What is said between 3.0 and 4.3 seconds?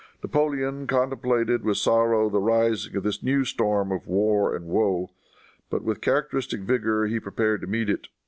this new storm of